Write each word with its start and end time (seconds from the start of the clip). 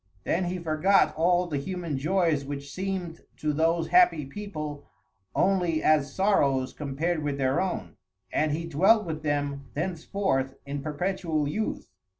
Then 0.23 0.45
he 0.45 0.57
forgot 0.57 1.13
all 1.15 1.45
the 1.45 1.59
human 1.59 1.95
joys 1.99 2.43
which 2.43 2.73
seemed 2.73 3.21
to 3.37 3.53
those 3.53 3.89
happy 3.89 4.25
people 4.25 4.87
only 5.35 5.83
as 5.83 6.11
sorrows 6.15 6.73
compared 6.73 7.21
with 7.21 7.37
their 7.37 7.61
own; 7.61 7.97
and 8.33 8.51
he 8.51 8.65
dwelt 8.67 9.05
with 9.05 9.21
them 9.21 9.67
thenceforward 9.75 10.55
in 10.65 10.81
perpetual 10.81 11.47
youth. 11.47 11.87